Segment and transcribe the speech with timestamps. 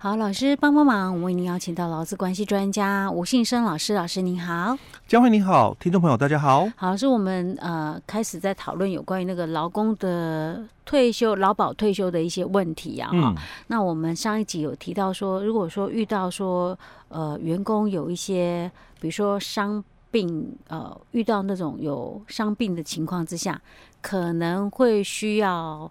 [0.00, 4.78] 好，老师帮帮忙，我为您邀请到劳资关系专家吴信生老师，老师您好，
[5.08, 6.70] 江慧你好，听众朋友大家好。
[6.76, 13.10] 好，是我们呃开始在讨论有关于那个劳工的退休、劳保退休的一些问题啊。
[13.10, 13.34] 哈、嗯，
[13.66, 16.78] 那我们上一集有提到说，如果说遇到说
[17.08, 18.70] 呃员工有一些，
[19.00, 23.60] 比如说伤病，呃遇到那种有伤病的情况之下，
[24.00, 25.90] 可能会需要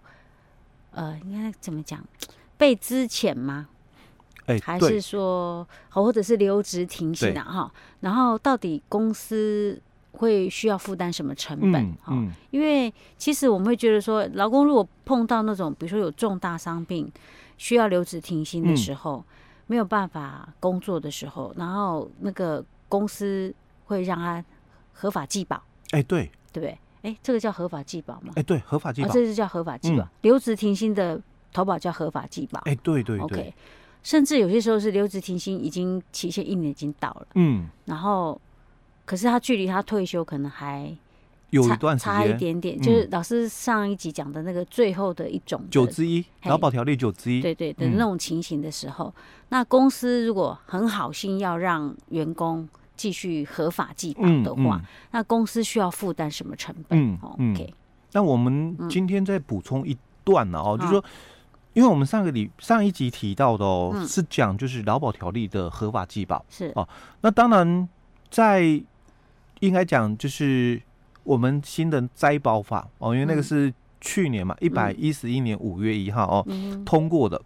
[0.92, 2.02] 呃应该怎么讲，
[2.56, 3.68] 被资遣吗？
[4.48, 7.44] 欸、还是说，或者是留职停薪啊？
[7.44, 9.80] 哈，然后到底公司
[10.12, 11.92] 会需要负担什么成本？
[12.02, 17.10] 哈、嗯嗯，因为其实我们会觉得说，劳工如果碰到那种，比如说有重大伤病
[17.56, 19.24] 需要留职停薪的时候、嗯，
[19.68, 23.54] 没有办法工作的时候，然后那个公司
[23.84, 24.44] 会让他
[24.92, 25.56] 合法计保。
[25.90, 26.70] 哎、欸，对，对不对？
[27.02, 28.30] 哎、欸，这个叫合法计保吗？
[28.30, 30.08] 哎、欸，对，合法计保，哦、这是叫合法计保。
[30.22, 31.20] 留、嗯、职停薪的
[31.52, 32.58] 投保叫合法计保。
[32.60, 33.26] 哎、欸，对对对。
[33.26, 33.52] Okay
[34.08, 38.40] 甚至有些时候是留职停薪，已经期限一年已经到了，嗯，然后
[39.04, 40.96] 可是他距离他退休可能还
[41.50, 54.80] 有一段差一点点，就是老师上一集讲的那个最后的一种九之一劳保条例九之一，对对的那种情形的时候，嗯，那公司如果很好心要让员工继续合法计保的话，嗯。
[54.80, 56.98] 嗯，那公司需要负担什么成本？
[56.98, 57.74] 嗯，OK，
[58.12, 61.04] 那我们今天再补充一段呢，哦，嗯，就是说。
[61.78, 66.44] 因为我们上个礼上一集提到的哦，嗯、是讲就是劳保条例的合法计保。
[66.50, 66.72] 是。
[66.74, 66.88] 哦。
[67.20, 67.88] 那当然，
[68.28, 68.82] 在
[69.60, 70.82] 应该讲就是
[71.22, 77.40] 我们新的灾保法哦，因为那个是去年嘛，一百一十一年五月一号哦、嗯、通过的，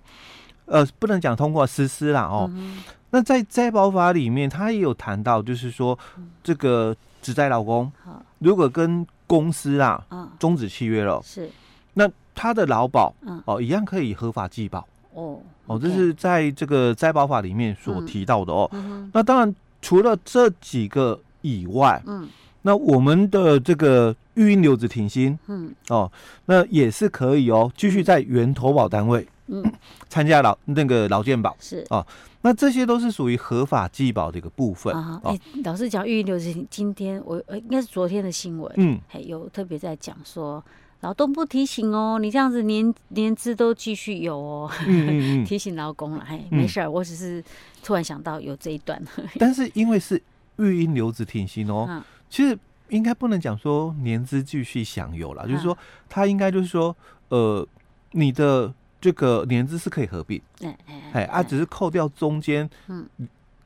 [0.64, 2.82] 呃，不能讲通过实施啦哦、嗯。
[3.10, 5.98] 那在灾保法里面，他也有谈到，就是说
[6.42, 7.92] 这个职灾劳工
[8.38, 10.02] 如果跟公司啊
[10.38, 11.50] 终止契约了，是。
[11.92, 12.10] 那。
[12.34, 18.70] 他的劳保，哦，一样可以合法计保，哦，哦，这是在这个灾保法里面所提到的哦。
[19.12, 22.28] 那当然，除了这几个以外，嗯，
[22.62, 26.10] 那我们的这个育婴留职停薪，嗯，哦，
[26.46, 29.62] 那也是可以哦，继续在原投保单位，嗯，
[30.08, 31.84] 参加劳那个劳健保是。
[31.90, 32.04] 哦，
[32.40, 35.20] 那这些都是属于合法计保的一个部分啊。
[35.24, 40.64] 哎，老师讲育婴留职停，今天我呃应该是昨天的新闻，嗯，还有特别在讲说。
[41.02, 45.44] 劳动部提醒哦，你这样子年年资都继续有哦，嗯嗯嗯。
[45.46, 46.24] 提醒劳工了。
[46.28, 47.44] 哎，没事儿，我只是
[47.82, 49.00] 突然想到有这一段。
[49.38, 50.20] 但是因为是
[50.56, 52.58] 育婴留职停薪哦、嗯，其实
[52.88, 55.76] 应该不能讲说年资继续享有了、嗯，就是说
[56.08, 56.96] 他应该就是说，
[57.28, 57.66] 呃，
[58.12, 63.06] 你的这个年资是可以合并，哎哎哎，啊，只是扣掉中间嗯。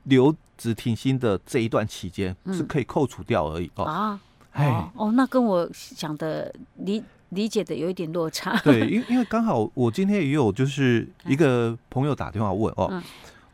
[0.05, 4.21] 留职停薪的这一段期间是可以扣除掉而已、嗯、哦啊，
[4.53, 7.03] 哎哦，那跟我想的理。
[7.29, 8.57] 理解的有一点落差。
[8.63, 13.01] 对，因因为刚好我今天也有就是一个朋友打电话问哦，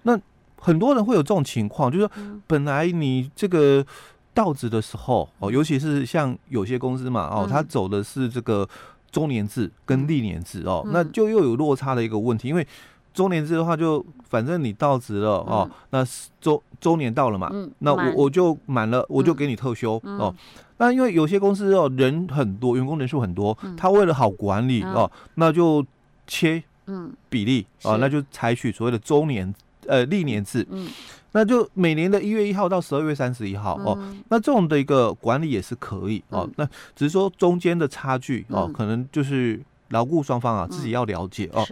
[0.04, 0.20] 那
[0.58, 2.12] 很多人会有这种情况，就是说
[2.48, 3.86] 本来你这个
[4.34, 8.68] 到职的时候哦，尤其是像有些公司嘛哦，他走的是这个
[9.12, 12.66] 周年制跟历年制哦，那就又有落差的一个问题，因为
[13.14, 16.06] 周年制的话就反正你到职了哦，那
[16.42, 20.34] 周周年到了嘛，那我我就满了，我就给你特休哦。
[20.78, 25.86] 那因为有些公司哦，人很多，员工人数很多，嗯、他为了好管理、嗯、哦，那就
[26.26, 27.14] 切嗯。
[27.30, 29.52] 比例哦，那就采取所谓的周年
[29.88, 30.88] 呃历年制，嗯，
[31.32, 39.60] 那就每年的一月一号到十二月三十一号哦、嗯，那这种的一个管理也是可以哦、嗯，那只是说中间的差距哦、嗯，可能就是
[39.90, 41.66] 劳固双方啊、嗯、自己要了解哦。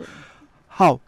[0.67, 0.99] 好，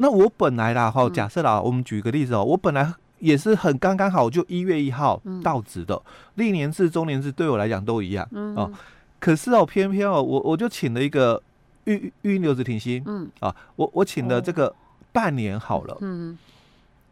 [0.00, 2.92] 那我本来啦哈，假设啦、嗯，我们举一个例子哦，我本来。
[3.20, 6.00] 也是很刚刚好，就一月一号到职的，
[6.36, 8.72] 历、嗯、年制、中年制对我来讲都一样、嗯、哦。
[9.18, 11.38] 可是哦，偏偏哦，我我就请了一个
[11.84, 14.74] 育育婴留职停薪，嗯啊，我我请了这个
[15.12, 16.38] 半年好了，嗯，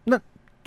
[0.05, 0.19] 那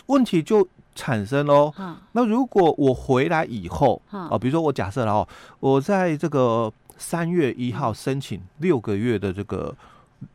[0.06, 1.98] 问题就产生喽、嗯。
[2.12, 5.28] 那如果我回来以后，啊、哦，比如说我假设了哦，
[5.60, 9.76] 我在这个三月一号申请六个月的这个。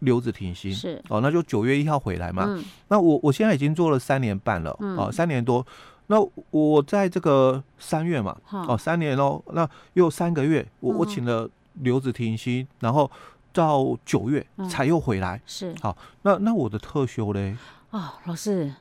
[0.00, 2.44] 留职停薪是哦，那就九月一号回来嘛。
[2.46, 5.64] 嗯、那我我现在已经做了三年半了，嗯、哦，三年多。
[6.08, 6.16] 那
[6.50, 11.48] 我在这个三月嘛，嗯、哦，三年喽，那又三个月，我、嗯、我请了
[11.82, 13.10] 留职停薪，然后
[13.52, 15.36] 到九月才又回来。
[15.36, 17.56] 嗯、是好，那那我的特休嘞？
[17.90, 18.72] 哦，老师。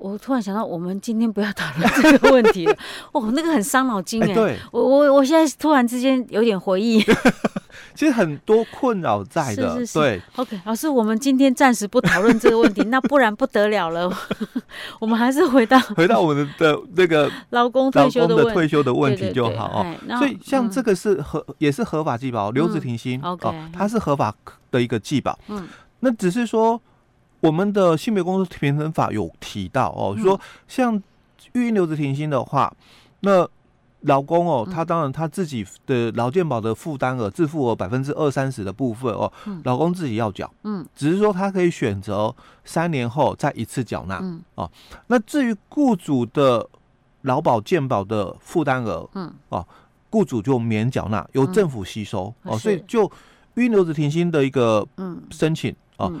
[0.00, 2.78] 我突然想到，我们今天不要讨论这个问题了。
[3.10, 4.32] 哦，那个很伤脑筋哎。
[4.32, 7.02] 对，我我我现在突然之间有点回忆。
[7.98, 9.72] 其实很多困扰在的。
[9.72, 9.98] 是是是。
[9.98, 10.22] 对。
[10.36, 14.08] OK，老师，我们今天暂时不讨论这个问题，那不然不得了了。
[15.00, 20.16] 我们还是回到回到我们的那个 劳工退休的退休的问题就好哦。
[20.16, 23.20] 所以像这个是合也是合法计保，留职停薪。
[23.20, 24.32] OK，它是合法
[24.70, 25.36] 的一个计保。
[25.48, 25.66] 嗯。
[25.98, 26.80] 那只是说。
[27.40, 31.00] 我们的性别工资平等法有提到哦，嗯、说像
[31.52, 32.74] 育婴留职停薪的话，
[33.20, 33.48] 那
[34.02, 39.32] 劳工哦，他当然他自己的劳健保的负担额自付额百分之二三十的部分哦，
[39.64, 42.34] 老公自己要缴，嗯，只是说他可以选择
[42.64, 44.70] 三年后再一次缴纳，嗯，哦，
[45.08, 46.64] 那至于雇主的
[47.22, 49.66] 劳保健保的负担额，嗯，哦，
[50.10, 53.10] 雇主就免缴纳，由政府吸收，哦，所以就
[53.54, 55.20] 预留职停薪的一个嗯。
[55.30, 56.12] 申请哦。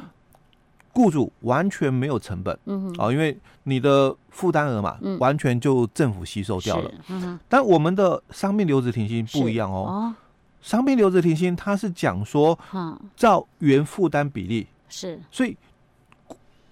[0.92, 10.14] 雇主完全没有成本，嗯哼，啊，因为你的负担额嘛，嗯、完全就政府吸收掉了，嗯、但我们的伤病留职停薪不一样哦，哦。
[10.60, 15.56] 伤病留职停薪它是讲说，嗯，照原负担比例是，所以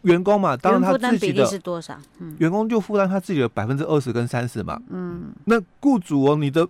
[0.03, 6.67] 员工嘛，当然他自己的是多少，嗯，员工就负担他自己的百分之二十跟三十嘛，嗯，那雇主哦，你的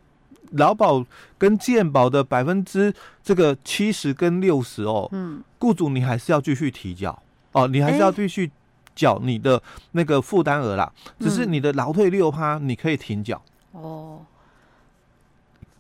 [0.53, 1.05] 劳保
[1.39, 7.23] 跟健保的百分之这个七十跟六十哦，嗯，雇主你还是要继续提缴。
[7.57, 8.51] 哦，你还是要继续
[8.95, 9.63] 缴你的
[9.93, 13.41] 那个负担额啦，欸、只是你的劳退六趴，你可以停缴。
[13.73, 14.21] 哦，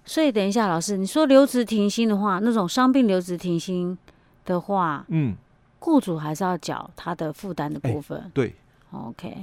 [0.06, 3.96] 所以等一下，老师，你说留职停薪的话，那种伤病留职停薪
[4.46, 5.36] 的话，嗯，
[5.78, 8.18] 雇主还是要缴他的负担的部分。
[8.18, 8.54] 欸、对
[8.92, 9.36] ，OK，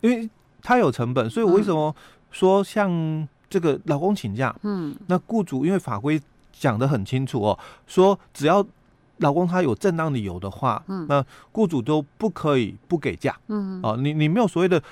[0.00, 0.30] 因为
[0.62, 1.92] 他有成本，所以我为什么
[2.30, 6.22] 说像这个老公请假，嗯，那雇主因为法规
[6.52, 7.58] 讲的很清楚哦，
[7.88, 8.64] 说只要。
[9.20, 14.82] 劳工他有正当理由的话，嗯，那雇主都不可以不给假，嗯，哦，你你没有所谓的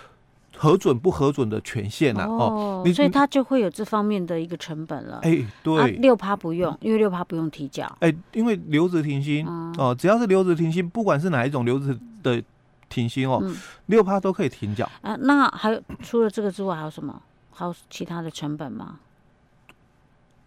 [0.57, 9.47] 核准不核准的权限呐，哦，所以他就会有这方面的一个成本了，哎，对，六趴不用，因为六趴不用提缴，哎，因为留职停薪，
[9.77, 12.43] 哦，只要是留职停薪，不管是哪一种留职的
[12.89, 13.43] 停薪哦，
[13.87, 14.91] 六趴都可以停缴。
[15.03, 15.15] 啊。
[15.21, 17.21] 那还有除了这个之外还有什么？
[17.53, 19.01] 还有其他的成本吗？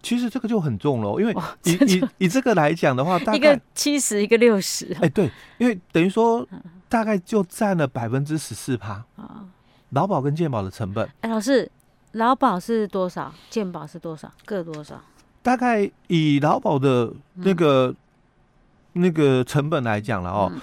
[0.01, 4.95] 其实这个就很重了，因为以以以这个来讲的话，大概一个七十，一个六十。
[5.01, 6.47] 哎，对，因为等于说
[6.89, 9.45] 大概就占了百分之十四趴啊。
[9.91, 11.69] 劳保跟健保的成本，哎，老师，
[12.13, 13.33] 劳保是多少？
[13.49, 14.31] 健保是多少？
[14.45, 15.01] 各多少？
[15.43, 17.93] 大概以劳保的那个、
[18.93, 20.61] 嗯、那个成本来讲了哦，嗯、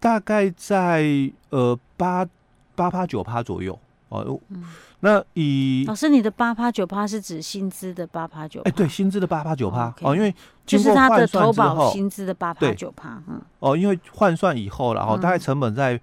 [0.00, 2.26] 大概在呃八
[2.74, 3.78] 八趴九趴左右
[4.10, 4.40] 哦。
[4.50, 4.64] 嗯
[5.02, 8.60] 那以老师，你的八趴九趴是指薪资的八趴九？
[8.64, 10.34] 哎，对，薪资的八趴九趴哦，因为
[10.66, 15.98] 就是他的投保薪资的八趴九趴，嗯，哦，因为换算以后，然后大概成本在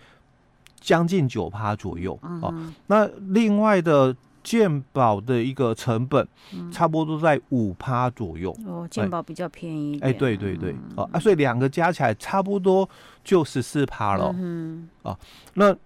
[0.82, 2.52] 将近九趴左右哦。
[2.88, 6.28] 那另外的健保的一个成本，
[6.72, 8.50] 差不多都在五趴左右。
[8.66, 10.00] 哦，健保比较便宜。
[10.00, 12.90] 哎，对对对，哦啊，所以两个加起来差不多
[13.24, 14.34] 就十四趴了。
[14.36, 15.16] 嗯，啊，
[15.54, 15.78] 那。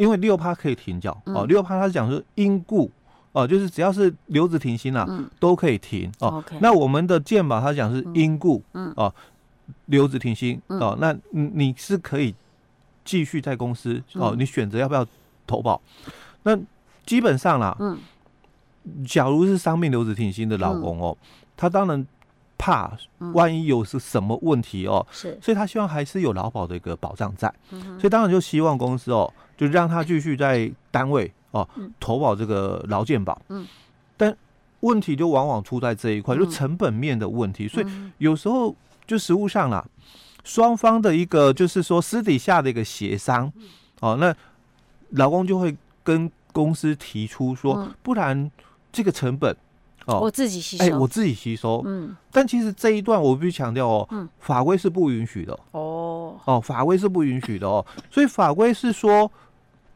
[0.00, 2.90] 因为六趴可以停缴哦，六趴他是讲说因故
[3.32, 5.06] 哦，就是只要是留职停薪啊，
[5.38, 6.42] 都可以停哦。
[6.58, 9.12] 那我们的健保他讲是因故哦，
[9.86, 12.34] 留职停薪哦，那你是可以
[13.04, 15.06] 继续在公司哦，你选择要不要
[15.46, 15.78] 投保？
[16.44, 16.58] 那
[17.04, 17.76] 基本上啦，
[19.06, 21.14] 假如是伤病留职停薪的老公哦，
[21.58, 22.06] 他当然
[22.56, 22.90] 怕
[23.34, 27.52] 万一有是什么问题哦，是，所以他希望还是有劳保的一个保障在，
[27.98, 29.30] 所以当然就希望公司哦。
[29.60, 31.68] 就让他继续在单位哦
[32.00, 33.66] 投保这个劳健保，嗯，
[34.16, 34.34] 但
[34.80, 37.86] 问题就往往出在这一块，就成本面的问题，所以
[38.16, 38.74] 有时候
[39.06, 39.86] 就实物上啦，
[40.44, 43.52] 双方的一个就是说私底下的一个协商，
[44.00, 44.34] 哦，那
[45.10, 48.50] 老公就会跟公司提出说，不然
[48.90, 49.54] 这个成本。
[50.06, 59.30] 哦，我自己吸收，哎，我自己吸收，嗯，但其实这一段我必须强调哦，嗯，法规是不允许的，哦，哦，法规是不允许的哦，所以法规是说，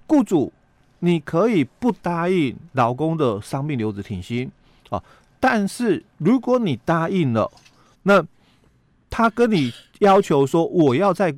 [0.06, 0.52] 雇主
[1.00, 4.50] 你可以不答应老公的伤病留职停薪
[4.90, 5.02] 啊，
[5.38, 7.50] 但是如果你答应了，
[8.02, 8.25] 那
[9.08, 11.34] 他跟你要求说我要在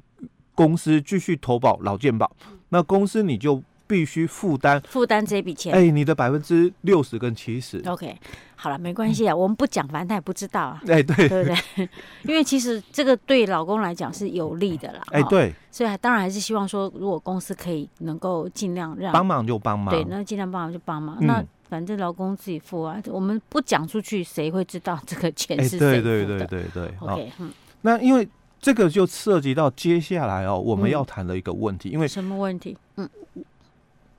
[0.55, 2.31] 公司继续投保老健保，
[2.69, 3.63] 那公司你就。
[3.87, 8.17] 必须负担负担这笔钱，哎，你的百分之六十跟七十，OK，
[8.57, 11.89] 好了，没关系啊，我们不讲，反正他也不知道啊， 哎，对，对不对？
[12.25, 26.03] 因为其实这个对老公来讲是有利的啦，哎，对，所以当然还是希望说，如果公司可以能够尽量让帮忙就帮忙，对，那尽量帮忙就帮忙，那反正老公自己付啊，我们不讲出去，谁会知道这个钱是谁付的？
[26.03, 27.53] 对对对对对，OK，嗯，
[27.83, 28.29] 那因为
[28.61, 32.77] 这个就涉及到接下来哦，我们要谈的一个问题，因为什么问题？
[32.97, 33.09] 嗯。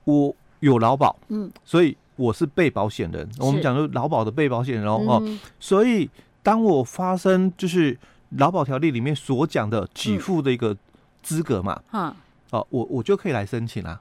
[0.08, 3.28] 我有劳保，嗯，所以我是被保险人。
[3.38, 6.08] 我们讲说劳保的被保险人哦，嗯、所以
[6.42, 7.96] 当我发生就是
[8.30, 10.74] 劳保条例里面所讲的给付的一个
[11.22, 12.14] 资格嘛，嗯，
[12.50, 14.00] 哦，我我就可以来申请啊。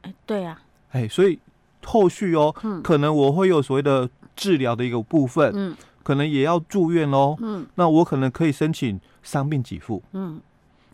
[0.00, 0.58] 哎，对啊，
[0.92, 1.38] 哎，所以
[1.84, 10.40] 后续哦，嗯、可能我会有所谓的治疗的一个部分，嗯，可能也要住院哦，嗯，那我可能可以申请伤病给付，嗯，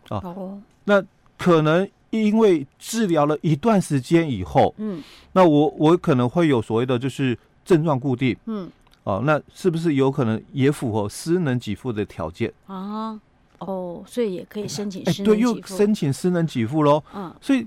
[0.08, 0.60] 啊，哦。
[0.84, 1.00] 那。
[1.38, 8.70] 可能因为治疗了一段时间以后，嗯，那我我可能会有所谓的就是症状固定，嗯，
[9.04, 12.52] 哦，那是不是有可能也符合失能给付的条件？
[12.66, 13.20] 啊？
[13.58, 17.02] 哦，所以也可以申请失能给付，对，又申请失能给付喽。
[17.12, 17.66] 嗯，所以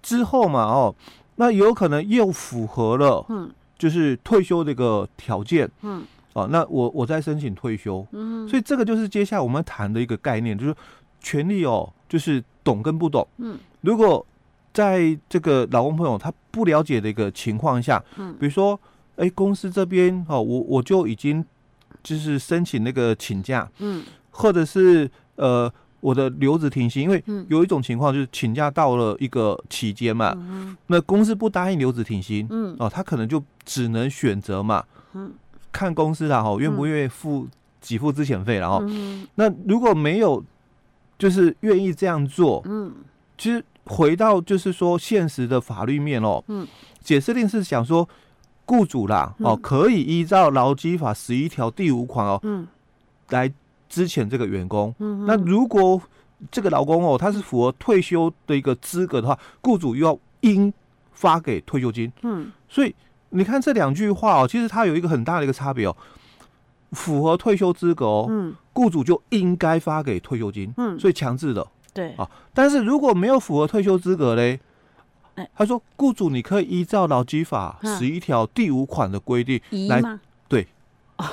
[0.00, 0.94] 之后嘛，哦，
[1.36, 10.74] 那有可能又符合了，嗯，就是退休的一个条件，嗯，哦，那我我再申请退休，嗯，所以这个就是接下来我们谈的一个概念，就是
[11.20, 14.24] 权利哦，就是懂跟不懂，嗯，如果
[14.72, 18.78] 在这个老公朋友他不了解的一个情况下，嗯，比如说，
[19.16, 21.44] 哎，公司这边哦，我我就已经
[22.02, 24.04] 就是申请那个请假，嗯。
[24.30, 34.84] 或者是呃，我的留职停薪，因为有一种情况就是请假到了一个期间嘛，嗯、那公司不答应留职停薪，嗯，哦，他可能就只能选择嘛，
[35.14, 35.32] 嗯，
[35.72, 37.48] 看公司啦，哈，愿不愿意付
[37.80, 40.40] 给付资遣费，然后，嗯、那如果没有，
[41.18, 42.94] 就是愿意这样做，嗯，
[43.36, 46.66] 其实回到就是说现实的法律面哦，嗯，
[47.00, 48.08] 解释令是想说，
[48.64, 52.66] 雇主啦，哦，可以依照劳基法十一条第五款哦，嗯，
[53.30, 53.52] 来。
[53.90, 55.98] 支遣这个员工，嗯、那如果
[56.50, 60.70] 这个劳工哦，他是符合退休的一个资格的话，雇主又要应
[61.12, 62.12] 发给退休金。
[62.20, 62.94] 嗯，所以
[63.30, 65.96] 你看这两句话哦，其实它有一个很大的一个差别哦。
[66.92, 70.72] 符合退休资格哦，嗯，雇主就应该发给退休金。
[70.76, 71.66] 嗯，所以强制的。
[71.92, 72.12] 对。
[72.14, 74.60] 啊，但是如果没有符合退休资格嘞，
[75.36, 80.02] 欸、他说雇主你可以依照劳基法十一条第五款的规定来。
[80.48, 80.66] 对。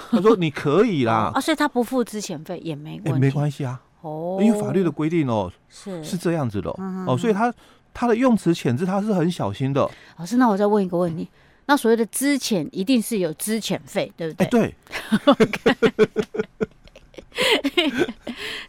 [0.10, 6.04] 他说：“你可以啦，啊， 所以他不付资遣费也没关系，没关系啊，哦，因为法律的规定哦，是。
[6.04, 6.72] 是这样子的
[7.06, 7.54] 哦，所以他
[7.94, 9.88] 他的用词遣字他是很小心的。
[10.18, 11.30] 老师，那我再问一个问题，
[11.68, 14.48] 那所谓的资遣一定是有资遣费，对不对？
[14.48, 14.76] 对，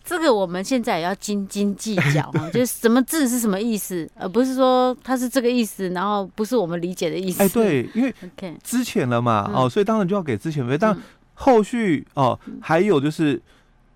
[0.04, 7.42] 这个我们现在也要斤斤计较哈， 就是什么字是什么意思，而不是说他是这个意思，然后不是我们理解的意思。
[7.42, 8.14] 哎，对，因为
[8.62, 10.96] 之前了嘛，哦，所以当然就要给之前费，但。
[11.38, 13.38] 后续哦，还有就是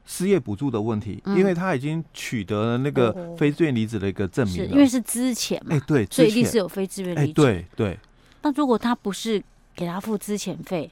[0.05, 7.99] 失业补助的问题，嗯、因为他已经取得了那个非自愿离职的一个证明，因为是之前嘛，哎对，所以一定是有非自愿离职，对对。
[8.43, 9.43] 那如果他不是
[9.75, 10.91] 给他付资遣费，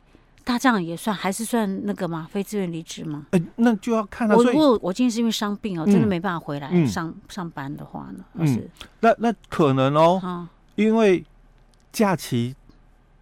[0.49, 2.26] 他这样也算还是算那个吗？
[2.31, 3.26] 非自愿离职吗？
[3.33, 4.35] 哎，那就要看他。
[4.35, 8.25] 我如果我今天是因为伤病哦，真的没办法回来上、嗯、上班的话呢？
[8.35, 8.69] 嗯，
[9.00, 11.25] 那那可能哦，啊、因为
[11.93, 12.55] 假期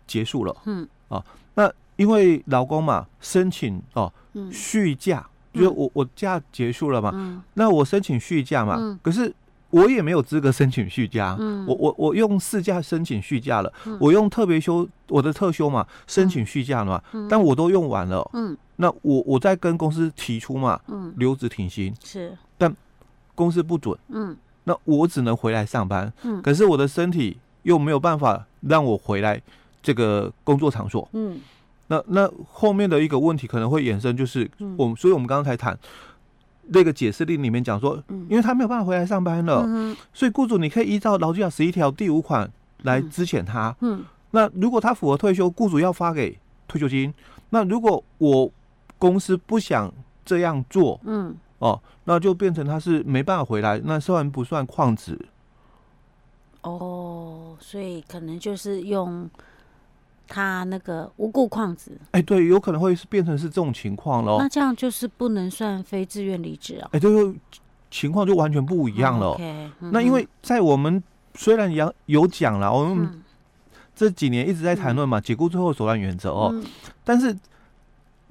[0.07, 1.71] 结束了，嗯啊，那。
[1.97, 4.13] 因为劳工嘛，申请哦
[4.53, 9.35] 续假，嗯、就是我我假结束了嘛，嗯、那我申请续假嘛，嗯、可是
[9.77, 21.95] 我也没有资格申请续假，嗯、我我我用事假申请续假了，嗯、我用特别休我的特休嘛申请续假了嘛，嗯、但我都用完了，嗯、那我我在跟公司提出嘛，嗯、留职停薪。
[22.03, 22.75] 是，但
[23.35, 29.41] 公司不准，嗯、那我只能回来上班，嗯、可是我的身体又没有办法让我回来
[29.83, 31.39] 这个工作场所，嗯。
[31.89, 35.79] 那那后面的一个问题可能会衍生，就是我所以我们刚才谈
[36.69, 42.51] 那个解释令里面讲说，嗯、因为他没有办法回来上班了，嗯、所以雇主你可以依照劳基法十一条第五款
[42.83, 43.75] 来支遣他。
[43.81, 47.13] 嗯，那如果他符合退休，雇主要发给退休金。
[47.51, 48.51] 那如果我
[48.99, 49.93] 公司不想
[50.25, 55.19] 这样做，嗯，哦，那就变成他是没办法回来，那算不算旷职？
[56.63, 59.29] 哦，所以可能就是用。
[60.29, 64.39] 他那个无故旷职，哎，对，有可能会是变成是这种情况喽。
[64.39, 66.89] 那这样就是不能算非自愿离职啊？
[66.93, 67.33] 哎，这个
[67.91, 69.29] 情况就完全不一样了。
[69.29, 71.03] OK，那因为在我们
[71.35, 73.23] 虽然有有讲了，我们
[73.95, 76.55] 这几年一直在谈论嘛，解雇最后手段原则哦，
[77.05, 77.35] 但是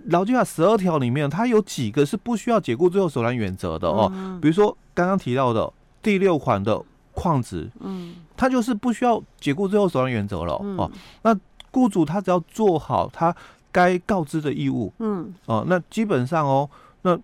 [0.05, 4.11] 劳基法十二条里面，它有几个是不需要解雇最后手段原则的哦。
[4.41, 5.71] 比如说刚刚提到的
[6.03, 6.79] 第六款的
[7.15, 10.91] 旷职，嗯，它就是不需要解雇最后手段原则了哦。
[11.23, 11.35] 那
[11.75, 13.35] 雇主他只要做好他
[13.69, 16.69] 该告知的义务，嗯，哦，那基本上哦，
[17.01, 17.19] 那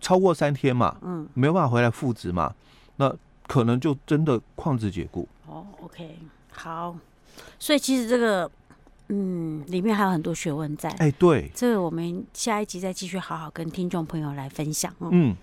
[0.00, 2.52] 超过三天嘛，嗯，没有办法回来复职嘛，
[2.96, 3.14] 那
[3.46, 5.28] 可能就真的旷职解雇。
[5.46, 6.18] 哦，OK，
[6.50, 6.96] 好，
[7.60, 8.50] 所以其实这个，
[9.10, 10.90] 嗯，里面还有很多学问在。
[10.98, 15.08] 哎，对，这个我们下一集再继续好好跟听众朋友来分享哦。
[15.12, 15.36] 嗯。